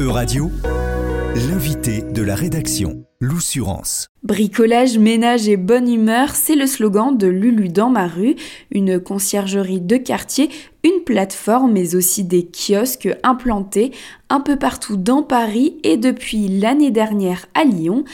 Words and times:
E-Radio, 0.00 0.50
l'invité 1.34 2.00
de 2.00 2.22
la 2.22 2.34
rédaction, 2.34 3.04
l'Oussurance. 3.20 4.08
Bricolage, 4.22 4.96
ménage 4.96 5.46
et 5.46 5.58
bonne 5.58 5.92
humeur, 5.92 6.34
c'est 6.34 6.54
le 6.54 6.66
slogan 6.66 7.18
de 7.18 7.26
Lulu 7.26 7.68
dans 7.68 7.90
ma 7.90 8.06
rue, 8.06 8.34
une 8.70 8.98
conciergerie 8.98 9.82
de 9.82 9.98
quartier, 9.98 10.48
une 10.84 11.04
plateforme 11.04 11.72
mais 11.72 11.96
aussi 11.96 12.24
des 12.24 12.48
kiosques 12.50 13.14
implantés 13.22 13.90
un 14.30 14.40
peu 14.40 14.56
partout 14.56 14.96
dans 14.96 15.22
Paris 15.22 15.76
et 15.84 15.98
depuis 15.98 16.48
l'année 16.48 16.90
dernière 16.90 17.44
à 17.52 17.64
Lyon. 17.64 18.04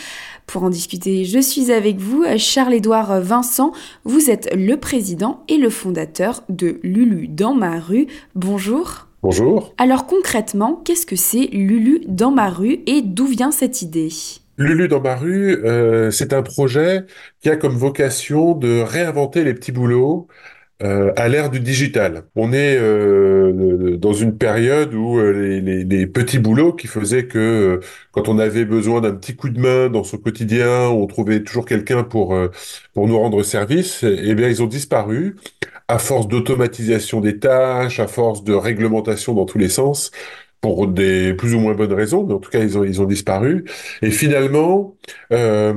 Pour 0.48 0.64
en 0.64 0.70
discuter, 0.70 1.24
je 1.24 1.38
suis 1.38 1.70
avec 1.70 1.98
vous, 1.98 2.24
Charles-Édouard 2.36 3.20
Vincent. 3.20 3.70
Vous 4.02 4.28
êtes 4.28 4.52
le 4.56 4.76
président 4.76 5.44
et 5.46 5.56
le 5.56 5.70
fondateur 5.70 6.42
de 6.48 6.80
Lulu 6.82 7.28
dans 7.28 7.54
ma 7.54 7.78
rue. 7.78 8.08
Bonjour. 8.34 9.05
Bonjour. 9.26 9.74
Alors 9.76 10.06
concrètement, 10.06 10.80
qu'est-ce 10.84 11.04
que 11.04 11.16
c'est 11.16 11.48
Lulu 11.50 12.02
dans 12.06 12.30
ma 12.30 12.48
rue 12.48 12.78
et 12.86 13.02
d'où 13.02 13.26
vient 13.26 13.50
cette 13.50 13.82
idée 13.82 14.10
Lulu 14.56 14.86
dans 14.86 15.00
ma 15.00 15.16
rue, 15.16 15.64
euh, 15.64 16.12
c'est 16.12 16.32
un 16.32 16.42
projet 16.42 17.06
qui 17.40 17.50
a 17.50 17.56
comme 17.56 17.74
vocation 17.74 18.54
de 18.54 18.82
réinventer 18.82 19.42
les 19.42 19.52
petits 19.52 19.72
boulots 19.72 20.28
euh, 20.82 21.12
à 21.16 21.28
l'ère 21.28 21.50
du 21.50 21.60
digital. 21.60 22.24
On 22.36 22.52
est 22.52 22.76
euh, 22.78 23.96
dans 23.96 24.12
une 24.12 24.36
période 24.36 24.94
où 24.94 25.20
les, 25.20 25.60
les, 25.60 26.06
petits 26.06 26.38
boulots 26.38 26.72
qui 26.72 26.86
faisaient 26.86 27.26
que 27.26 27.80
quand 28.12 28.28
on 28.28 28.38
avait 28.38 28.64
besoin 28.64 29.00
d'un 29.00 29.14
petit 29.14 29.36
coup 29.36 29.48
de 29.48 29.60
main 29.60 29.88
dans 29.88 30.04
son 30.04 30.18
quotidien, 30.18 30.88
on 30.88 31.06
trouvait 31.06 31.42
toujours 31.42 31.64
quelqu'un 31.64 32.04
pour 32.04 32.36
pour 32.94 33.08
nous 33.08 33.18
rendre 33.18 33.42
service, 33.42 34.04
eh 34.04 34.34
bien 34.34 34.48
ils 34.48 34.62
ont 34.62 34.66
disparu 34.66 35.36
à 35.88 35.98
force 35.98 36.28
d'automatisation 36.28 37.20
des 37.20 37.38
tâches, 37.38 38.00
à 38.00 38.06
force 38.08 38.44
de 38.44 38.52
réglementation 38.54 39.34
dans 39.34 39.46
tous 39.46 39.58
les 39.58 39.68
sens, 39.68 40.10
pour 40.74 40.88
des 40.88 41.34
plus 41.34 41.54
ou 41.54 41.60
moins 41.60 41.74
bonnes 41.74 41.92
raisons, 41.92 42.26
mais 42.26 42.34
en 42.34 42.40
tout 42.40 42.50
cas 42.50 42.60
ils 42.60 42.76
ont 42.78 42.84
ils 42.84 43.00
ont 43.00 43.04
disparu. 43.06 43.64
Et 44.02 44.10
finalement, 44.10 44.96
euh, 45.32 45.72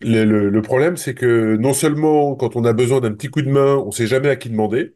le, 0.00 0.60
problème 0.62 0.96
c'est 0.96 1.14
que 1.14 1.56
non 1.56 1.74
seulement 1.74 2.34
quand 2.34 2.56
on 2.56 2.64
a 2.64 2.72
besoin 2.72 3.00
d'un 3.00 3.12
petit 3.12 3.28
coup 3.28 3.42
de 3.42 3.50
main, 3.50 3.76
on 3.76 3.90
sait 3.90 4.06
jamais 4.06 4.28
à 4.30 4.36
qui 4.36 4.48
demander, 4.50 4.94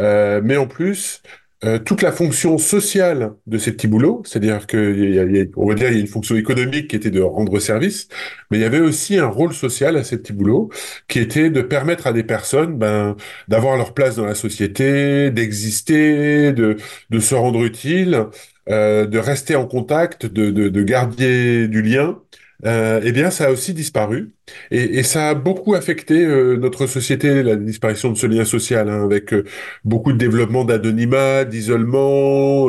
euh, 0.00 0.40
mais 0.44 0.56
en 0.58 0.66
plus 0.66 1.22
euh, 1.64 1.80
toute 1.80 2.02
la 2.02 2.12
fonction 2.12 2.56
sociale 2.56 3.32
de 3.48 3.58
ces 3.58 3.72
petits 3.72 3.88
boulots, 3.88 4.22
c'est-à-dire 4.24 4.66
que 4.68 4.76
va 4.76 5.74
dire 5.74 5.88
il 5.90 5.94
y 5.94 5.98
a 5.98 6.00
une 6.00 6.06
fonction 6.06 6.36
économique 6.36 6.88
qui 6.88 6.96
était 6.96 7.10
de 7.10 7.20
rendre 7.20 7.58
service, 7.58 8.08
mais 8.50 8.58
il 8.58 8.60
y 8.60 8.64
avait 8.64 8.78
aussi 8.78 9.18
un 9.18 9.26
rôle 9.26 9.52
social 9.52 9.96
à 9.96 10.04
ces 10.04 10.18
petits 10.18 10.32
boulots 10.32 10.70
qui 11.08 11.18
était 11.18 11.50
de 11.50 11.60
permettre 11.62 12.06
à 12.06 12.12
des 12.12 12.22
personnes 12.22 12.78
ben, 12.78 13.16
d'avoir 13.48 13.76
leur 13.76 13.92
place 13.92 14.14
dans 14.14 14.24
la 14.26 14.36
société, 14.36 15.32
d'exister, 15.32 16.52
de, 16.52 16.76
de 17.10 17.18
se 17.18 17.34
rendre 17.34 17.64
utile, 17.64 18.26
euh, 18.70 19.06
de 19.06 19.18
rester 19.18 19.56
en 19.56 19.66
contact, 19.66 20.26
de, 20.26 20.50
de, 20.50 20.68
de 20.68 20.82
garder 20.82 21.68
du 21.68 21.82
lien 21.82 22.18
euh, 22.66 23.00
eh 23.04 23.12
bien, 23.12 23.30
ça 23.30 23.46
a 23.46 23.50
aussi 23.52 23.72
disparu. 23.74 24.34
Et, 24.70 24.98
et 24.98 25.02
ça 25.04 25.28
a 25.30 25.34
beaucoup 25.34 25.74
affecté 25.74 26.24
euh, 26.24 26.56
notre 26.56 26.86
société, 26.86 27.42
la 27.42 27.56
disparition 27.56 28.10
de 28.12 28.18
ce 28.18 28.26
lien 28.26 28.44
social, 28.44 28.88
hein, 28.88 29.04
avec 29.04 29.32
euh, 29.32 29.44
beaucoup 29.84 30.12
de 30.12 30.18
développement 30.18 30.64
d'anonymat, 30.64 31.44
d'isolement. 31.44 32.68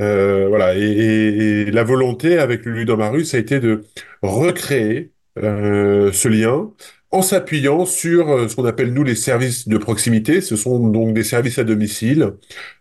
Euh, 0.00 0.46
voilà. 0.48 0.76
Et, 0.76 0.82
et, 0.82 1.70
la 1.70 1.84
volonté 1.84 2.38
avec 2.38 2.64
le 2.66 2.84
dans 2.84 2.96
ma 2.96 3.08
rue, 3.10 3.24
ça 3.24 3.38
a 3.38 3.40
été 3.40 3.60
de 3.60 3.84
recréer 4.22 5.12
ce 5.36 6.28
lien 6.28 6.70
en 7.10 7.22
s'appuyant 7.22 7.84
sur 7.86 8.50
ce 8.50 8.56
qu'on 8.56 8.64
appelle 8.64 8.92
nous 8.92 9.04
les 9.04 9.14
services 9.14 9.68
de 9.68 9.78
proximité. 9.78 10.40
Ce 10.40 10.56
sont 10.56 10.78
donc 10.88 11.14
des 11.14 11.24
services 11.24 11.58
à 11.58 11.64
domicile, 11.64 12.32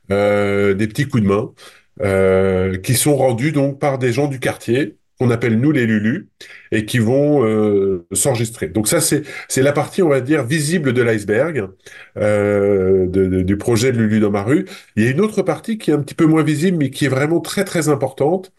des 0.09 0.87
petits 0.87 1.07
coups 1.07 1.23
de 1.23 1.27
main, 1.27 1.53
qui 1.99 2.95
sont 2.95 3.15
rendus 3.15 3.51
donc 3.51 3.79
par 3.79 3.97
des 3.97 4.11
gens 4.11 4.27
du 4.27 4.39
quartier 4.39 4.97
qu'on 5.19 5.29
appelle 5.29 5.59
nous 5.59 5.71
les 5.71 5.85
Lulus 5.85 6.29
et 6.71 6.85
qui 6.85 6.99
vont 6.99 7.45
euh, 7.45 8.05
s'enregistrer. 8.11 8.67
Donc 8.67 8.87
ça 8.87 8.99
c'est 8.99 9.23
c'est 9.47 9.61
la 9.61 9.71
partie 9.71 10.01
on 10.01 10.09
va 10.09 10.21
dire 10.21 10.43
visible 10.43 10.93
de 10.93 11.01
l'iceberg 11.01 11.69
euh, 12.17 13.07
de, 13.07 13.41
du 13.41 13.57
projet 13.57 13.91
de 13.91 13.97
Lulu 13.97 14.19
dans 14.19 14.31
ma 14.31 14.43
rue. 14.43 14.65
Il 14.95 15.03
y 15.03 15.07
a 15.07 15.11
une 15.11 15.21
autre 15.21 15.41
partie 15.41 15.77
qui 15.77 15.91
est 15.91 15.93
un 15.93 16.01
petit 16.01 16.15
peu 16.15 16.25
moins 16.25 16.43
visible 16.43 16.77
mais 16.77 16.89
qui 16.89 17.05
est 17.05 17.09
vraiment 17.09 17.39
très 17.39 17.63
très 17.63 17.87
importante. 17.89 18.51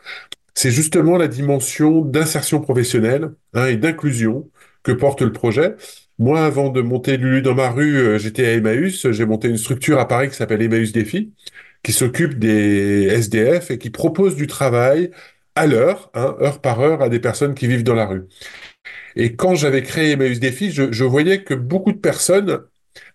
C'est 0.54 0.70
justement 0.70 1.18
la 1.18 1.28
dimension 1.28 2.00
d'insertion 2.00 2.60
professionnelle 2.60 3.32
hein, 3.54 3.66
et 3.66 3.76
d'inclusion 3.76 4.50
que 4.82 4.92
porte 4.92 5.20
le 5.22 5.32
projet. 5.32 5.74
Moi, 6.18 6.42
avant 6.44 6.70
de 6.70 6.80
monter 6.80 7.18
Lulu 7.18 7.42
dans 7.42 7.54
ma 7.54 7.70
rue, 7.70 7.96
euh, 7.98 8.18
j'étais 8.18 8.46
à 8.46 8.52
Emmaüs. 8.54 9.10
J'ai 9.10 9.26
monté 9.26 9.48
une 9.48 9.58
structure 9.58 9.98
à 9.98 10.08
Paris 10.08 10.30
qui 10.30 10.36
s'appelle 10.36 10.62
Emmaüs 10.62 10.92
Défi, 10.92 11.32
qui 11.86 11.92
s'occupe 11.92 12.36
des 12.40 13.04
SDF 13.12 13.70
et 13.70 13.78
qui 13.78 13.90
propose 13.90 14.34
du 14.34 14.48
travail 14.48 15.12
à 15.54 15.68
l'heure, 15.68 16.10
hein, 16.14 16.36
heure 16.40 16.60
par 16.60 16.80
heure, 16.80 17.00
à 17.00 17.08
des 17.08 17.20
personnes 17.20 17.54
qui 17.54 17.68
vivent 17.68 17.84
dans 17.84 17.94
la 17.94 18.06
rue. 18.06 18.24
Et 19.14 19.36
quand 19.36 19.54
j'avais 19.54 19.84
créé 19.84 20.12
Emmaüs 20.12 20.40
Défi, 20.40 20.72
je, 20.72 21.04
voyais 21.04 21.44
que 21.44 21.54
beaucoup 21.54 21.92
de 21.92 21.98
personnes 21.98 22.58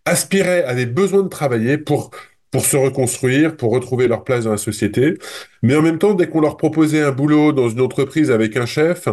aspiraient, 0.06 0.64
avaient 0.64 0.86
besoin 0.86 1.24
de 1.24 1.28
travailler 1.28 1.78
pour 1.78 2.12
pour 2.52 2.66
se 2.66 2.78
reconstruire, 2.78 3.58
pour 3.58 3.72
retrouver 3.72 4.08
leur 4.08 4.24
place 4.26 4.46
dans 4.46 4.52
la 4.52 4.58
société. 4.58 5.18
Mais 5.64 5.76
en 5.76 5.82
même 5.82 6.00
temps, 6.00 6.14
dès 6.14 6.28
qu'on 6.28 6.42
leur 6.42 6.58
proposait 6.58 7.02
un 7.02 7.12
boulot 7.12 7.54
dans 7.54 7.70
une 7.70 7.82
entreprise 7.82 8.30
avec 8.32 8.58
un 8.58 8.66
chef, 8.66 9.08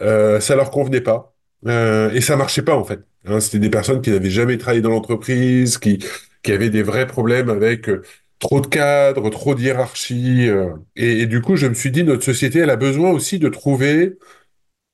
euh, 0.00 0.40
ça 0.40 0.56
leur 0.56 0.70
convenait 0.70 1.00
pas. 1.00 1.34
Euh, 1.66 2.10
et 2.12 2.20
ça 2.20 2.36
marchait 2.36 2.62
pas, 2.62 2.74
en 2.74 2.84
fait. 2.84 3.00
Hein, 3.24 3.40
C'était 3.40 3.60
des 3.60 3.70
personnes 3.70 4.02
qui 4.02 4.10
n'avaient 4.10 4.30
jamais 4.30 4.58
travaillé 4.58 4.82
dans 4.82 4.90
l'entreprise, 4.90 5.78
qui, 5.78 6.04
qui 6.42 6.52
avaient 6.52 6.70
des 6.70 6.82
vrais 6.82 7.06
problèmes 7.06 7.50
avec 7.50 7.88
euh, 7.88 8.02
trop 8.42 8.60
de 8.60 8.66
cadres, 8.66 9.30
trop 9.30 9.54
de 9.54 9.60
hiérarchie. 9.62 10.48
Euh, 10.48 10.74
et, 10.96 11.26
du 11.26 11.40
coup, 11.40 11.56
je 11.56 11.66
me 11.68 11.74
suis 11.74 11.90
dit, 11.92 12.04
notre 12.04 12.24
société, 12.24 12.58
elle 12.60 12.70
a 12.70 12.76
besoin 12.76 13.10
aussi 13.10 13.38
de 13.38 13.48
trouver 13.48 14.18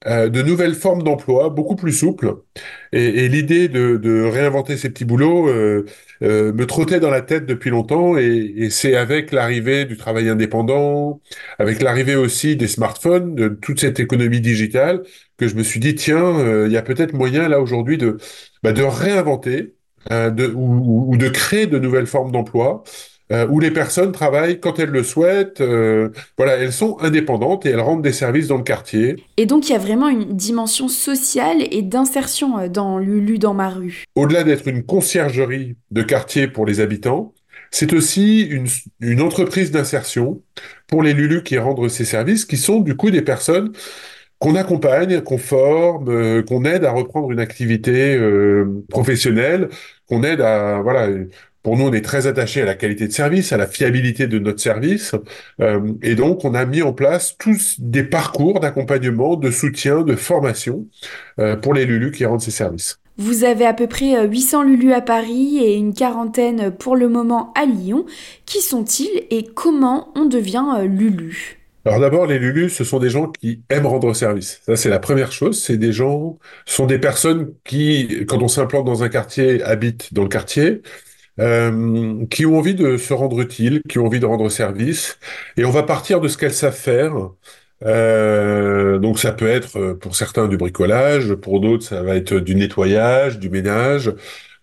euh, 0.06 0.28
de 0.28 0.42
nouvelles 0.42 0.74
formes 0.74 1.02
d'emploi, 1.02 1.50
beaucoup 1.50 1.76
plus 1.76 1.92
souples. 1.92 2.36
Et, 2.92 3.28
l'idée 3.28 3.68
de, 3.68 4.24
réinventer 4.24 4.76
ces 4.76 4.90
petits 4.90 5.04
boulots 5.06 5.48
euh, 5.48 5.84
me 6.20 6.64
trottait 6.66 7.00
dans 7.00 7.10
la 7.10 7.22
tête 7.22 7.46
depuis 7.46 7.70
longtemps. 7.70 8.18
Et, 8.18 8.68
c'est 8.70 8.96
avec 8.96 9.32
l'arrivée 9.32 9.86
du 9.86 9.96
travail 9.96 10.28
indépendant, 10.28 11.20
avec 11.58 11.82
l'arrivée 11.82 12.16
aussi 12.16 12.56
des 12.56 12.68
smartphones, 12.68 13.34
de 13.34 13.48
toute 13.48 13.80
cette 13.80 14.00
économie 14.00 14.40
digitale, 14.40 15.02
que 15.38 15.48
je 15.48 15.56
me 15.56 15.62
suis 15.62 15.80
dit, 15.80 15.94
tiens, 15.94 16.66
il 16.66 16.72
y 16.72 16.76
a 16.76 16.82
peut-être 16.82 17.14
moyen 17.14 17.48
là 17.48 17.60
aujourd'hui 17.60 17.98
de, 17.98 18.18
bah, 18.62 18.72
réinventer. 18.76 19.74
ou, 20.10 21.12
ou, 21.12 21.16
de 21.16 21.28
créer 21.28 21.66
de 21.66 21.78
nouvelles 21.78 22.06
formes 22.06 22.32
d'emploi 22.32 22.84
euh, 23.30 23.46
où 23.48 23.60
les 23.60 23.70
personnes 23.70 24.12
travaillent 24.12 24.60
quand 24.60 24.78
elles 24.78 24.90
le 24.90 25.02
souhaitent. 25.02 25.60
Euh, 25.60 26.08
voilà, 26.36 26.56
elles 26.56 26.72
sont 26.72 26.96
indépendantes 27.00 27.66
et 27.66 27.70
elles 27.70 27.80
rendent 27.80 28.02
des 28.02 28.12
services 28.12 28.48
dans 28.48 28.56
le 28.56 28.62
quartier. 28.62 29.16
Et 29.36 29.46
donc 29.46 29.68
il 29.68 29.72
y 29.72 29.76
a 29.76 29.78
vraiment 29.78 30.08
une 30.08 30.36
dimension 30.36 30.88
sociale 30.88 31.58
et 31.70 31.82
d'insertion 31.82 32.58
euh, 32.58 32.68
dans 32.68 32.98
Lulu 32.98 33.38
dans 33.38 33.54
ma 33.54 33.68
rue. 33.68 34.04
Au-delà 34.14 34.44
d'être 34.44 34.66
une 34.66 34.82
conciergerie 34.82 35.76
de 35.90 36.02
quartier 36.02 36.48
pour 36.48 36.64
les 36.64 36.80
habitants, 36.80 37.34
c'est 37.70 37.92
aussi 37.92 38.42
une, 38.42 38.66
une 39.00 39.20
entreprise 39.20 39.70
d'insertion 39.70 40.40
pour 40.86 41.02
les 41.02 41.12
Lulu 41.12 41.42
qui 41.42 41.58
rendent 41.58 41.86
ces 41.88 42.06
services, 42.06 42.46
qui 42.46 42.56
sont 42.56 42.80
du 42.80 42.96
coup 42.96 43.10
des 43.10 43.20
personnes 43.20 43.72
qu'on 44.38 44.54
accompagne, 44.54 45.20
qu'on 45.20 45.38
forme, 45.38 46.44
qu'on 46.44 46.64
aide 46.64 46.84
à 46.84 46.92
reprendre 46.92 47.30
une 47.32 47.40
activité 47.40 48.16
euh, 48.16 48.84
professionnelle, 48.88 49.68
qu'on 50.08 50.22
aide 50.22 50.40
à 50.40 50.80
voilà 50.80 51.08
pour 51.62 51.76
nous, 51.76 51.84
on 51.84 51.92
est 51.92 52.04
très 52.04 52.26
attaché 52.26 52.62
à 52.62 52.64
la 52.64 52.74
qualité 52.74 53.06
de 53.08 53.12
service, 53.12 53.52
à 53.52 53.56
la 53.56 53.66
fiabilité 53.66 54.26
de 54.26 54.38
notre 54.38 54.60
service. 54.60 55.14
Euh, 55.60 55.92
et 56.02 56.14
donc, 56.14 56.44
on 56.44 56.54
a 56.54 56.64
mis 56.64 56.82
en 56.82 56.92
place 56.92 57.36
tous 57.38 57.76
des 57.78 58.04
parcours 58.04 58.60
d'accompagnement, 58.60 59.36
de 59.36 59.50
soutien, 59.50 60.02
de 60.02 60.14
formation 60.14 60.86
euh, 61.40 61.56
pour 61.56 61.74
les 61.74 61.84
Lulu 61.84 62.12
qui 62.12 62.24
rendent 62.24 62.40
ces 62.40 62.52
services. 62.52 63.00
Vous 63.16 63.42
avez 63.42 63.66
à 63.66 63.74
peu 63.74 63.88
près 63.88 64.26
800 64.28 64.60
euh, 64.60 64.64
Lulu 64.64 64.92
à 64.92 65.00
Paris 65.00 65.58
et 65.58 65.74
une 65.74 65.92
quarantaine 65.92 66.70
pour 66.70 66.94
le 66.94 67.08
moment 67.08 67.52
à 67.54 67.66
Lyon. 67.66 68.06
Qui 68.46 68.60
sont-ils 68.60 69.24
et 69.30 69.42
comment 69.42 70.12
on 70.14 70.26
devient 70.26 70.64
Lulu 70.84 71.56
alors 71.84 72.00
d'abord, 72.00 72.26
les 72.26 72.38
Lulu, 72.38 72.68
ce 72.68 72.84
sont 72.84 72.98
des 72.98 73.08
gens 73.08 73.28
qui 73.28 73.62
aiment 73.70 73.86
rendre 73.86 74.12
service. 74.12 74.60
Ça, 74.66 74.76
c'est 74.76 74.90
la 74.90 74.98
première 74.98 75.32
chose. 75.32 75.62
C'est 75.62 75.78
des 75.78 75.92
gens, 75.92 76.38
ce 76.66 76.74
sont 76.74 76.86
des 76.86 76.98
personnes 76.98 77.54
qui, 77.64 78.26
quand 78.28 78.42
on 78.42 78.48
s'implante 78.48 78.84
dans 78.84 79.04
un 79.04 79.08
quartier, 79.08 79.62
habitent 79.62 80.12
dans 80.12 80.24
le 80.24 80.28
quartier, 80.28 80.82
euh, 81.40 82.26
qui 82.26 82.46
ont 82.46 82.58
envie 82.58 82.74
de 82.74 82.96
se 82.96 83.12
rendre 83.14 83.40
utile, 83.40 83.80
qui 83.88 83.98
ont 83.98 84.06
envie 84.06 84.20
de 84.20 84.26
rendre 84.26 84.48
service, 84.48 85.18
et 85.56 85.64
on 85.64 85.70
va 85.70 85.82
partir 85.82 86.20
de 86.20 86.28
ce 86.28 86.36
qu'elles 86.38 86.52
savent 86.54 86.74
faire. 86.76 87.14
Euh, 87.84 88.98
donc 88.98 89.20
ça 89.20 89.32
peut 89.32 89.46
être 89.48 89.78
euh, 89.78 89.94
pour 89.94 90.16
certains 90.16 90.48
du 90.48 90.56
bricolage, 90.56 91.34
pour 91.34 91.60
d'autres 91.60 91.84
ça 91.86 92.02
va 92.02 92.16
être 92.16 92.34
du 92.34 92.56
nettoyage, 92.56 93.38
du 93.38 93.50
ménage, 93.50 94.12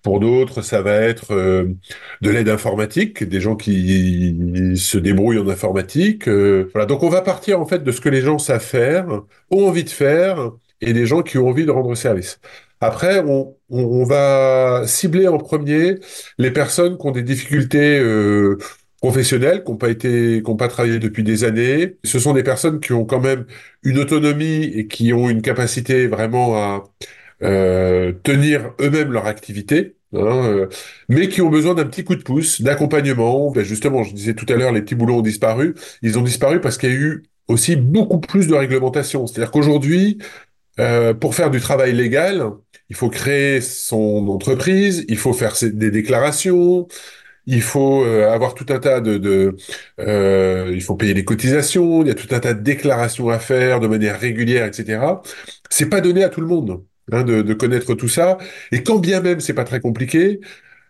pour 0.04 0.20
d'autres 0.20 0.62
ça 0.62 0.82
va 0.82 0.96
être 0.96 1.34
de 1.34 2.30
l'aide 2.30 2.50
informatique, 2.50 3.24
des 3.24 3.42
gens 3.42 3.56
qui 3.56 4.76
se 4.76 4.98
débrouillent 4.98 5.40
en 5.40 5.48
informatique. 5.50 6.28
Voilà, 6.28 6.86
donc 6.86 7.04
on 7.04 7.10
va 7.10 7.22
partir 7.22 7.60
en 7.62 7.66
fait 7.66 7.84
de 7.84 7.92
ce 7.92 8.02
que 8.02 8.10
les 8.10 8.22
gens 8.22 8.38
savent 8.38 8.62
faire, 8.64 9.08
ont 9.50 9.68
envie 9.68 9.84
de 9.84 9.90
faire, 9.90 10.52
et 10.82 10.94
des 10.94 11.06
gens 11.06 11.22
qui 11.24 11.38
ont 11.38 11.48
envie 11.48 11.66
de 11.66 11.72
rendre 11.72 11.96
service. 11.96 12.40
Après, 12.82 13.24
on, 13.26 14.04
va 14.06 14.84
cibler 14.86 15.28
en 15.28 15.38
premier 15.38 15.96
les 16.38 16.52
personnes 16.52 16.98
qui 16.98 17.08
ont 17.08 17.12
des 17.12 17.24
difficultés 17.24 17.98
euh, 18.00 18.58
professionnels 19.02 19.64
qui 19.64 19.72
n'ont 19.72 19.78
pas 19.78 19.90
été, 19.90 20.42
qui 20.46 20.56
pas 20.56 20.68
travaillé 20.68 21.00
depuis 21.00 21.24
des 21.24 21.44
années. 21.44 21.98
Ce 22.04 22.20
sont 22.20 22.34
des 22.34 22.44
personnes 22.44 22.80
qui 22.80 22.94
ont 22.94 23.06
quand 23.06 23.22
même 23.22 23.46
une 23.84 24.00
autonomie 24.00 24.64
et 24.66 24.88
qui 24.88 25.14
ont 25.14 25.30
une 25.30 25.42
capacité 25.42 26.08
vraiment 26.08 26.56
à 26.58 26.84
euh, 27.44 28.14
tenir 28.24 28.74
eux-mêmes 28.82 29.12
leur 29.12 29.26
activité. 29.28 29.96
Hein, 30.14 30.46
euh, 30.46 30.68
mais 31.10 31.28
qui 31.28 31.42
ont 31.42 31.50
besoin 31.50 31.74
d'un 31.76 31.86
petit 31.86 32.04
coup 32.04 32.16
de 32.16 32.24
pouce, 32.24 32.62
d'accompagnement. 32.62 33.52
Ben 33.52 33.64
justement, 33.64 34.04
je 34.04 34.14
disais 34.14 34.34
tout 34.34 34.46
à 34.50 34.56
l'heure, 34.56 34.72
les 34.72 34.82
petits 34.82 34.96
boulots 34.96 35.18
ont 35.18 35.22
disparu. 35.22 35.76
Ils 36.02 36.18
ont 36.18 36.22
disparu 36.22 36.62
parce 36.62 36.78
qu'il 36.78 36.90
y 36.90 36.94
a 36.94 36.96
eu 36.96 37.24
aussi 37.48 37.76
beaucoup 37.76 38.20
plus 38.20 38.48
de 38.48 38.56
réglementation. 38.56 39.28
C'est-à-dire 39.28 39.52
qu'aujourd'hui, 39.52 40.20
euh, 40.80 41.14
pour 41.14 41.36
faire 41.36 41.52
du 41.52 41.60
travail 41.60 41.94
légal, 41.94 42.44
il 42.90 42.96
faut 42.96 43.10
créer 43.10 43.62
son 43.62 44.28
entreprise, 44.28 45.06
il 45.10 45.18
faut 45.18 45.34
faire 45.34 45.56
des 45.62 45.92
déclarations, 45.92 46.88
il 47.48 47.62
faut 47.62 48.04
euh, 48.04 48.32
avoir 48.32 48.56
tout 48.56 48.66
un 48.70 48.80
tas 48.80 49.02
de, 49.02 49.18
de 49.18 49.56
euh, 50.00 50.72
il 50.74 50.82
faut 50.82 50.96
payer 50.96 51.14
les 51.14 51.26
cotisations, 51.26 52.02
il 52.02 52.08
y 52.08 52.12
a 52.12 52.16
tout 52.16 52.34
un 52.34 52.40
tas 52.40 52.54
de 52.54 52.62
déclarations 52.62 53.30
à 53.30 53.40
faire 53.40 53.80
de 53.80 53.88
manière 53.88 54.20
régulière, 54.20 54.66
etc. 54.66 55.22
C'est 55.70 55.90
pas 55.90 56.02
donné 56.02 56.24
à 56.24 56.30
tout 56.30 56.42
le 56.42 56.48
monde 56.48 56.84
hein, 57.12 57.24
de, 57.24 57.42
de, 57.42 57.54
connaître 57.54 57.94
tout 57.96 58.08
ça. 58.08 58.38
Et 58.72 58.84
quand 58.84 59.00
bien 59.00 59.22
même 59.22 59.40
c'est 59.40 59.54
pas 59.54 59.64
très 59.66 59.80
compliqué, 59.80 60.40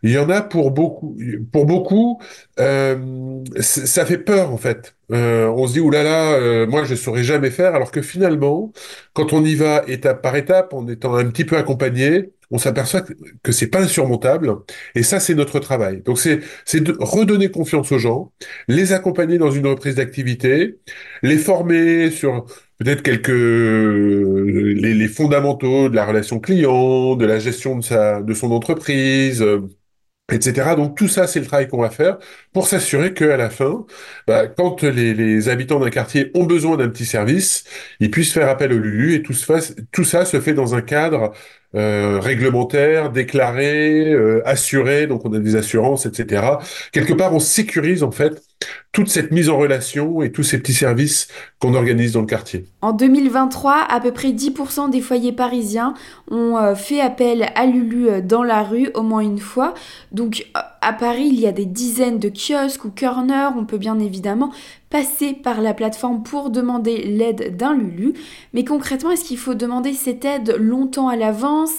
il 0.03 0.11
y 0.11 0.17
en 0.17 0.29
a 0.29 0.41
pour 0.41 0.71
beaucoup. 0.71 1.17
Pour 1.51 1.65
beaucoup, 1.65 2.21
euh, 2.59 3.43
ça 3.59 4.05
fait 4.05 4.17
peur 4.19 4.51
en 4.51 4.57
fait. 4.57 4.95
Euh, 5.11 5.47
on 5.47 5.67
se 5.67 5.73
dit 5.73 5.79
oulala, 5.79 6.33
euh, 6.33 6.67
moi 6.67 6.83
je 6.83 6.91
ne 6.91 6.95
saurais 6.95 7.23
jamais 7.23 7.51
faire, 7.51 7.75
alors 7.75 7.91
que 7.91 8.01
finalement, 8.01 8.71
quand 9.13 9.33
on 9.33 9.43
y 9.45 9.55
va 9.55 9.83
étape 9.87 10.21
par 10.21 10.35
étape, 10.35 10.73
en 10.73 10.87
étant 10.87 11.15
un 11.15 11.25
petit 11.29 11.45
peu 11.45 11.57
accompagné, 11.57 12.31
on 12.51 12.57
s'aperçoit 12.57 13.01
que, 13.43 13.51
c'est 13.51 13.67
pas 13.67 13.81
insurmontable. 13.81 14.55
Et 14.93 15.03
ça, 15.03 15.19
c'est 15.19 15.33
notre 15.35 15.59
travail. 15.59 16.01
Donc 16.01 16.19
c'est 16.19 16.79
de 16.79 16.95
redonner 16.99 17.49
confiance 17.49 17.91
aux 17.91 17.97
gens, 17.99 18.31
les 18.67 18.93
accompagner 18.93 19.37
dans 19.37 19.51
une 19.51 19.67
reprise 19.67 19.95
d'activité, 19.95 20.79
les 21.23 21.37
former 21.37 22.11
sur 22.11 22.45
peut-être 22.77 23.01
quelques 23.03 23.29
les, 23.29 24.93
les, 24.93 25.07
fondamentaux 25.07 25.89
de 25.89 25.95
la 25.95 26.05
relation 26.05 26.39
client, 26.39 27.15
de 27.15 27.25
la 27.25 27.39
gestion 27.39 27.77
de 27.77 27.83
sa 27.83 28.21
de 28.21 28.33
son 28.33 28.51
entreprise 28.51 29.43
etc. 30.31 30.75
Donc 30.75 30.97
tout 30.97 31.07
ça, 31.07 31.27
c'est 31.27 31.39
le 31.39 31.45
travail 31.45 31.67
qu'on 31.67 31.81
va 31.81 31.89
faire 31.89 32.17
pour 32.53 32.67
s'assurer 32.67 33.13
qu'à 33.13 33.37
la 33.37 33.49
fin, 33.49 33.85
bah, 34.27 34.47
quand 34.47 34.81
les, 34.83 35.13
les 35.13 35.49
habitants 35.49 35.79
d'un 35.79 35.89
quartier 35.89 36.31
ont 36.33 36.45
besoin 36.45 36.77
d'un 36.77 36.89
petit 36.89 37.05
service, 37.05 37.63
ils 37.99 38.09
puissent 38.11 38.33
faire 38.33 38.49
appel 38.49 38.73
au 38.73 38.77
Lulu 38.79 39.13
et 39.15 39.21
tout, 39.23 39.33
se 39.33 39.45
fasse, 39.45 39.75
tout 39.91 40.03
ça 40.03 40.25
se 40.25 40.39
fait 40.41 40.53
dans 40.53 40.75
un 40.75 40.81
cadre 40.81 41.31
euh, 41.75 42.19
réglementaire, 42.19 43.11
déclaré, 43.11 44.11
euh, 44.11 44.41
assuré, 44.47 45.07
donc 45.07 45.25
on 45.25 45.33
a 45.33 45.39
des 45.39 45.55
assurances, 45.55 46.05
etc. 46.05 46.59
Quelque 46.91 47.13
part, 47.13 47.33
on 47.33 47.39
sécurise 47.39 48.01
en 48.03 48.11
fait 48.11 48.41
toute 48.95 49.09
cette 49.09 49.31
mise 49.31 49.49
en 49.49 49.57
relation 49.57 50.21
et 50.21 50.31
tous 50.31 50.43
ces 50.43 50.57
petits 50.57 50.73
services 50.73 51.27
qu'on 51.59 51.73
organise 51.73 52.13
dans 52.13 52.21
le 52.21 52.25
quartier. 52.25 52.65
En 52.81 52.93
2023, 52.93 53.87
à 53.89 53.99
peu 53.99 54.13
près 54.13 54.29
10% 54.29 54.89
des 54.89 55.01
foyers 55.01 55.33
parisiens 55.33 55.93
ont 56.31 56.57
euh, 56.57 56.75
fait 56.75 57.01
appel 57.01 57.49
à 57.55 57.65
Lulu 57.65 58.07
euh, 58.07 58.21
dans 58.21 58.41
la 58.41 58.63
rue 58.63 58.89
au 58.93 59.01
moins 59.01 59.19
une 59.19 59.39
fois. 59.39 59.73
Donc 60.13 60.47
euh, 60.55 60.61
à 60.79 60.93
Paris, 60.93 61.27
il 61.29 61.39
y 61.39 61.45
a 61.45 61.51
des 61.51 61.65
dizaines 61.65 62.19
de 62.19 62.29
kiosques 62.29 62.85
ou 62.85 62.89
corners. 62.89 63.49
On 63.57 63.65
peut 63.65 63.77
bien 63.77 63.99
évidemment 63.99 64.53
passer 64.89 65.33
par 65.33 65.59
la 65.59 65.73
plateforme 65.73 66.23
pour 66.23 66.49
demander 66.49 67.03
l'aide 67.03 67.57
d'un 67.57 67.75
Lulu. 67.75 68.13
Mais 68.53 68.63
concrètement, 68.63 69.11
est-ce 69.11 69.25
qu'il 69.25 69.37
faut 69.37 69.55
demander 69.55 69.93
cette 69.93 70.23
aide 70.23 70.55
longtemps 70.57 71.09
à 71.09 71.17
l'avance? 71.17 71.71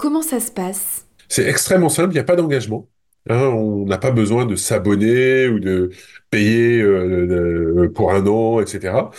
Comment 0.00 0.22
ça 0.22 0.40
se 0.40 0.50
passe? 0.50 1.04
C'est 1.28 1.46
extrêmement 1.46 1.88
simple, 1.88 2.10
il 2.10 2.14
n'y 2.14 2.18
a 2.18 2.24
pas 2.24 2.34
d'engagement. 2.34 2.88
Hein, 3.30 3.46
on 3.48 3.86
n'a 3.86 3.98
pas 3.98 4.10
besoin 4.10 4.44
de 4.44 4.56
s'abonner 4.56 5.48
ou 5.48 5.60
de 5.60 5.90
payer 6.30 6.82
euh, 6.82 7.88
pour 7.94 8.12
un 8.12 8.26
an, 8.26 8.60
etc. 8.60 9.10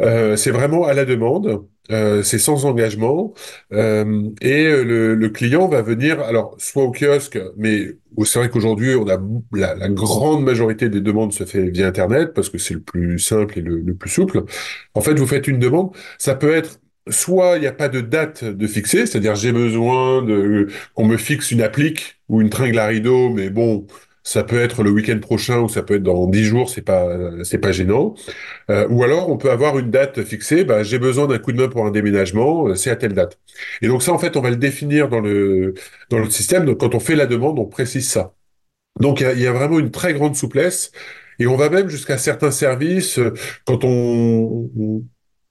Euh, 0.00 0.36
c'est 0.36 0.50
vraiment 0.50 0.84
à 0.84 0.94
la 0.94 1.04
demande, 1.04 1.66
euh, 1.90 2.22
c'est 2.22 2.38
sans 2.38 2.66
engagement, 2.66 3.32
euh, 3.72 4.30
et 4.42 4.64
le, 4.84 5.28
client 5.30 5.68
va 5.68 5.82
venir, 5.82 6.20
alors 6.20 6.54
soit 6.58 6.84
au 6.84 6.92
kiosque, 6.92 7.38
mais 7.56 7.96
c'est 8.24 8.38
vrai 8.38 8.50
qu'aujourd'hui 8.50 8.94
on 8.94 9.08
a 9.08 9.18
la, 9.52 9.88
grande 9.88 10.44
majorité 10.44 10.88
des 10.90 11.00
demandes 11.00 11.32
se 11.32 11.44
fait 11.44 11.70
via 11.70 11.86
Internet 11.86 12.34
parce 12.34 12.50
que 12.50 12.58
c'est 12.58 12.74
le 12.74 12.80
plus 12.80 13.18
simple 13.18 13.58
et 13.58 13.62
le, 13.62 13.80
le 13.80 13.94
plus 13.94 14.10
souple. 14.10 14.44
En 14.94 15.00
fait, 15.00 15.14
vous 15.18 15.26
faites 15.26 15.48
une 15.48 15.58
demande, 15.58 15.96
ça 16.18 16.34
peut 16.34 16.54
être 16.54 16.78
soit 17.08 17.56
il 17.56 17.60
n'y 17.60 17.66
a 17.66 17.72
pas 17.72 17.88
de 17.88 18.00
date 18.00 18.44
de 18.44 18.66
fixer, 18.66 19.06
c'est-à-dire 19.06 19.34
j'ai 19.34 19.52
besoin 19.52 20.22
de 20.22 20.68
qu'on 20.94 21.06
me 21.06 21.16
fixe 21.16 21.50
une 21.52 21.62
applique 21.62 22.15
ou 22.28 22.40
une 22.40 22.50
tringle 22.50 22.78
à 22.78 22.86
rideau, 22.86 23.30
mais 23.30 23.50
bon, 23.50 23.86
ça 24.22 24.42
peut 24.44 24.60
être 24.60 24.82
le 24.82 24.90
week-end 24.90 25.18
prochain 25.20 25.60
ou 25.60 25.68
ça 25.68 25.82
peut 25.82 25.94
être 25.94 26.02
dans 26.02 26.26
dix 26.26 26.44
jours, 26.44 26.68
c'est 26.68 26.82
pas 26.82 27.08
c'est 27.44 27.58
pas 27.58 27.72
gênant. 27.72 28.14
Euh, 28.70 28.86
ou 28.90 29.04
alors 29.04 29.30
on 29.30 29.36
peut 29.38 29.50
avoir 29.50 29.78
une 29.78 29.90
date 29.90 30.22
fixée, 30.24 30.64
bah, 30.64 30.82
j'ai 30.82 30.98
besoin 30.98 31.26
d'un 31.28 31.38
coup 31.38 31.52
de 31.52 31.58
main 31.58 31.68
pour 31.68 31.86
un 31.86 31.90
déménagement, 31.92 32.68
euh, 32.68 32.74
c'est 32.74 32.90
à 32.90 32.96
telle 32.96 33.14
date. 33.14 33.38
Et 33.82 33.88
donc 33.88 34.02
ça 34.02 34.12
en 34.12 34.18
fait 34.18 34.36
on 34.36 34.40
va 34.40 34.50
le 34.50 34.56
définir 34.56 35.08
dans 35.08 35.20
le 35.20 35.74
dans 36.10 36.18
le 36.18 36.30
système. 36.30 36.64
Donc 36.64 36.80
quand 36.80 36.94
on 36.94 37.00
fait 37.00 37.16
la 37.16 37.26
demande, 37.26 37.58
on 37.58 37.66
précise 37.66 38.08
ça. 38.10 38.34
Donc 39.00 39.20
il 39.20 39.40
y, 39.40 39.46
a, 39.46 39.52
vraiment 39.52 39.78
une 39.78 39.90
très 39.90 40.14
grande 40.14 40.36
souplesse. 40.36 40.92
Et 41.38 41.46
on 41.46 41.56
va 41.56 41.68
même 41.70 41.88
jusqu'à 41.88 42.18
certains 42.18 42.50
services, 42.50 43.18
euh, 43.18 43.34
quand 43.66 43.84
on, 43.84 44.70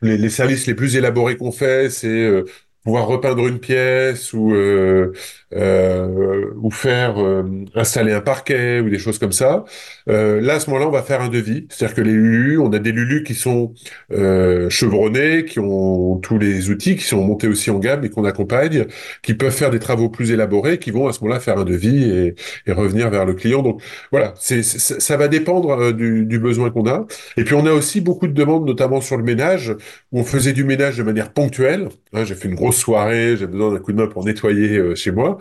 les, 0.02 0.18
les, 0.18 0.30
services 0.30 0.66
les 0.68 0.76
plus 0.76 0.96
élaborés 0.96 1.38
qu'on 1.38 1.52
fait, 1.52 1.90
c'est 1.90 2.08
euh, 2.08 2.46
pouvoir 2.84 3.08
repeindre 3.08 3.48
une 3.48 3.60
pièce 3.60 4.34
ou 4.34 4.54
euh, 4.54 5.14
euh, 5.56 6.46
ou 6.62 6.72
faire 6.72 7.20
euh, 7.20 7.44
installer 7.76 8.12
un 8.14 8.22
parquet 8.22 8.80
ou 8.80 8.90
des 8.90 9.00
choses 9.00 9.20
comme 9.20 9.32
ça. 9.32 9.66
Euh, 10.10 10.42
là, 10.42 10.56
à 10.56 10.60
ce 10.60 10.70
moment-là, 10.70 10.88
on 10.88 10.92
va 10.92 11.02
faire 11.02 11.22
un 11.22 11.30
devis. 11.30 11.68
C'est-à-dire 11.70 11.96
que 11.96 12.02
les 12.02 12.14
Lulu, 12.14 12.60
on 12.60 12.72
a 12.74 12.80
des 12.80 12.92
Lulu 12.92 13.24
qui 13.24 13.34
sont 13.36 13.74
euh, 14.12 14.70
chevronnés, 14.70 15.46
qui 15.46 15.60
ont 15.60 16.18
tous 16.18 16.38
les 16.38 16.70
outils, 16.70 16.96
qui 16.96 17.04
sont 17.04 17.24
montés 17.24 17.48
aussi 17.48 17.70
en 17.72 17.80
gamme 17.80 18.04
et 18.06 18.10
qu'on 18.10 18.26
accompagne, 18.26 18.86
qui 19.22 19.34
peuvent 19.34 19.54
faire 19.56 19.72
des 19.72 19.80
travaux 19.80 20.10
plus 20.10 20.32
élaborés, 20.32 20.80
qui 20.80 20.92
vont 20.92 21.08
à 21.08 21.14
ce 21.14 21.22
moment-là 21.22 21.40
faire 21.40 21.58
un 21.58 21.66
devis 21.66 22.04
et, 22.04 22.36
et, 22.68 22.72
revenir 22.72 23.10
vers 23.10 23.26
le 23.26 23.34
client. 23.34 23.62
Donc 23.62 23.82
voilà, 24.12 24.34
c'est, 24.40 24.64
ça 24.64 25.18
va 25.18 25.28
dépendre 25.28 25.72
euh, 25.72 25.92
du, 25.94 26.26
du 26.26 26.40
besoin 26.40 26.70
qu'on 26.70 26.88
a. 26.88 27.06
Et 27.38 27.44
puis 27.44 27.56
on 27.56 27.66
a 27.66 27.72
aussi 27.72 28.02
beaucoup 28.02 28.28
de 28.28 28.34
demandes, 28.34 28.66
notamment 28.66 29.02
sur 29.02 29.18
le 29.18 29.24
ménage, 29.24 29.76
où 30.12 30.20
on 30.20 30.24
faisait 30.24 30.54
du 30.54 30.64
ménage 30.64 30.98
de 30.98 31.04
manière 31.04 31.32
ponctuelle. 31.32 31.90
Hein, 32.14 32.24
j'ai 32.26 32.36
fait 32.36 32.48
une 32.48 32.56
grosse 32.56 32.78
soirée, 32.78 33.36
j'ai 33.38 33.48
besoin 33.48 33.72
d'un 33.74 33.80
coup 33.80 33.92
de 33.92 33.98
main 33.98 34.08
pour 34.08 34.24
nettoyer 34.26 34.78
euh, 34.78 34.96
chez 34.96 35.12
moi. 35.12 35.38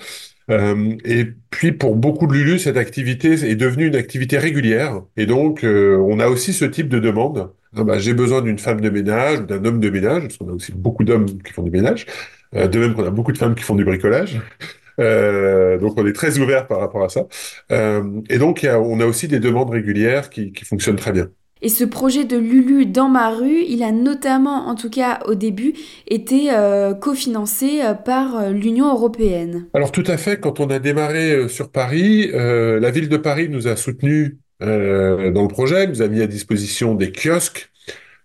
Euh, 0.51 0.97
et 1.05 1.27
puis 1.51 1.73
pour 1.73 1.97
beaucoup 1.97 2.27
de 2.27 2.33
Lulu, 2.33 2.59
cette 2.59 2.77
activité 2.77 3.33
est 3.33 3.57
devenue 3.57 3.87
une 3.87 3.97
activité 3.97 4.39
régulière. 4.39 5.03
Et 5.17 5.27
donc, 5.27 5.65
euh, 5.65 5.97
on 5.97 6.21
a 6.21 6.29
aussi 6.29 6.53
ce 6.53 6.65
type 6.65 6.89
de 6.89 6.99
demande. 6.99 7.53
Ah 7.77 7.85
bah, 7.85 7.99
j'ai 7.99 8.15
besoin 8.15 8.43
d'une 8.43 8.59
femme 8.59 8.81
de 8.81 8.91
ménage 8.91 9.41
ou 9.41 9.45
d'un 9.45 9.65
homme 9.65 9.81
de 9.81 9.91
ménage, 9.91 10.23
parce 10.23 10.37
qu'on 10.37 10.49
a 10.49 10.53
aussi 10.53 10.73
beaucoup 10.73 11.05
d'hommes 11.05 11.27
qui 11.43 11.53
font 11.53 11.63
du 11.63 11.71
ménage. 11.71 12.07
Euh, 12.55 12.69
de 12.69 12.79
même 12.79 12.95
qu'on 12.95 13.05
a 13.05 13.11
beaucoup 13.11 13.33
de 13.33 13.39
femmes 13.39 13.55
qui 13.55 13.65
font 13.65 13.75
du 13.75 13.85
bricolage. 13.85 14.41
Donc 14.99 15.99
on 15.99 16.07
est 16.07 16.13
très 16.13 16.39
ouvert 16.39 16.69
par 16.69 16.79
rapport 16.79 17.05
à 17.05 17.09
ça. 17.09 17.27
Et 18.31 18.39
donc 18.39 18.65
on 18.65 19.01
a 19.01 19.07
aussi 19.07 19.27
des 19.29 19.41
demandes 19.41 19.71
régulières 19.71 20.31
qui 20.31 20.53
fonctionnent 20.65 20.97
très 20.97 21.13
bien. 21.13 21.29
Et 21.65 21.71
ce 21.71 21.83
projet 21.83 22.27
de 22.27 22.37
Lulu 22.37 22.85
dans 22.85 23.09
ma 23.09 23.31
rue, 23.31 23.63
il 23.67 23.83
a 23.83 23.91
notamment, 23.91 24.69
en 24.69 24.75
tout 24.75 24.91
cas 24.91 25.21
au 25.27 25.35
début, 25.35 25.73
été 26.07 26.53
euh, 26.53 26.93
cofinancé 26.93 27.81
euh, 27.83 27.95
par 27.95 28.37
euh, 28.37 28.51
l'Union 28.51 28.93
européenne. 28.93 29.67
Alors 29.73 29.91
tout 29.91 30.05
à 30.07 30.19
fait, 30.19 30.39
quand 30.39 30.61
on 30.61 30.67
a 30.67 30.79
démarré 30.79 31.49
sur 31.49 31.71
Paris, 31.71 32.31
la 32.35 32.91
ville 32.91 33.09
de 33.09 33.17
Paris 33.17 33.49
nous 33.49 33.67
a 33.67 33.77
soutenus 33.77 34.37
dans 34.61 34.67
le 34.67 35.49
projet, 35.49 35.87
nous 35.87 36.03
a 36.03 36.09
mis 36.09 36.21
à 36.21 36.27
disposition 36.27 36.95
des 36.95 37.11
kiosques, 37.11 37.71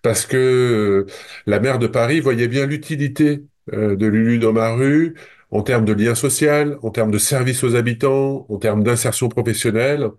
parce 0.02 0.26
que 0.26 1.06
la 1.46 1.60
maire 1.62 1.80
de 1.80 1.88
Paris 1.88 2.20
voyait 2.20 2.50
bien 2.50 2.66
l'utilité 2.66 3.46
de 3.72 4.06
Lulu 4.06 4.40
dans 4.40 4.54
ma 4.54 4.74
rue 4.74 5.16
en 5.52 5.62
termes 5.64 5.86
de 5.86 5.94
lien 5.94 6.16
social, 6.16 6.78
en 6.84 6.92
termes 6.92 7.12
de 7.12 7.18
service 7.18 7.64
aux 7.64 7.76
habitants, 7.76 8.46
en 8.50 8.58
termes 8.58 8.84
d'insertion 8.84 9.30
professionnelle. 9.30 10.10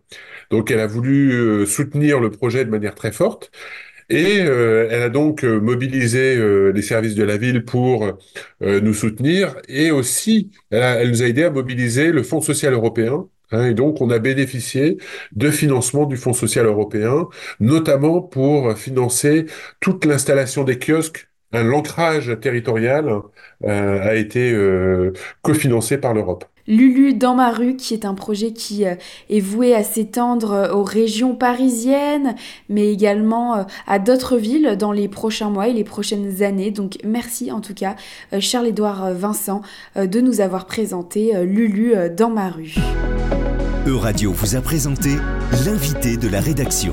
Donc 0.51 0.71
elle 0.71 0.81
a 0.81 0.87
voulu 0.87 1.33
euh, 1.33 1.67
soutenir 1.67 2.21
le 2.21 2.31
projet 2.31 2.65
de 2.65 2.71
manière 2.71 2.95
très 2.95 3.13
forte. 3.13 3.51
Et 4.11 4.41
euh, 4.43 4.89
elle 4.91 5.03
a 5.03 5.09
donc 5.09 5.45
euh, 5.45 5.61
mobilisé 5.61 6.37
euh, 6.37 6.73
les 6.73 6.83
services 6.83 7.15
de 7.15 7.23
la 7.25 7.37
ville 7.37 7.65
pour 7.65 8.19
euh, 8.63 8.81
nous 8.81 8.95
soutenir 8.95 9.57
et 9.69 9.91
aussi 9.93 10.51
elle, 10.71 10.83
a, 10.83 10.95
elle, 11.01 11.11
nous 11.11 11.23
a 11.23 11.27
aidé 11.27 11.45
à 11.45 11.51
mobiliser 11.51 12.11
le 12.13 12.23
Fonds 12.25 12.41
social 12.41 12.73
européen. 12.73 13.29
Hein, 13.53 13.67
et 13.69 13.75
donc 13.75 14.01
on 14.01 14.11
a 14.11 14.19
bénéficié 14.19 14.99
de 15.33 15.51
financement 15.51 16.07
du 16.07 16.17
Fonds 16.17 16.33
social 16.33 16.67
européen, 16.67 17.29
notamment 17.61 18.21
pour 18.23 18.77
financer 18.79 19.47
toute 19.81 20.05
l'installation 20.05 20.65
des 20.65 20.79
kiosques 20.79 21.30
l'ancrage 21.53 22.39
territorial 22.41 23.11
euh, 23.65 24.03
a 24.03 24.15
été 24.15 24.53
euh, 24.53 25.13
cofinancé 25.43 25.99
par 25.99 26.15
l'Europe. 26.15 26.45
Lulu 26.67 27.15
dans 27.15 27.35
ma 27.35 27.51
rue, 27.51 27.75
qui 27.75 27.95
est 27.95 28.05
un 28.05 28.15
projet 28.15 28.53
qui 28.53 28.87
euh, 28.87 28.95
est 29.29 29.41
voué 29.41 29.75
à 29.75 29.83
s'étendre 29.83 30.71
aux 30.73 30.85
régions 30.85 31.35
parisiennes, 31.35 32.37
mais 32.69 32.93
également 32.93 33.67
à 33.87 33.99
d'autres 33.99 34.37
villes 34.37 34.77
dans 34.79 34.93
les 34.93 35.09
prochains 35.09 35.51
mois 35.51 35.69
et 35.69 35.73
les 35.73 35.85
prochaines 35.85 36.43
années. 36.43 36.71
Donc 36.71 36.99
merci 37.05 37.51
en 37.51 37.61
tout 37.61 37.75
cas, 37.75 37.97
Charles-Édouard 38.39 39.13
Vincent, 39.15 39.63
de 39.97 40.21
nous 40.21 40.41
avoir 40.41 40.67
présenté 40.67 41.33
Lulu 41.45 41.95
dans 42.17 42.31
ma 42.31 42.51
rue. 42.51 42.77
Euradio 43.87 44.33
vous 44.33 44.55
a 44.55 44.61
présenté 44.61 45.11
L'invité 45.65 46.17
de 46.17 46.29
la 46.29 46.41
rédaction. 46.41 46.93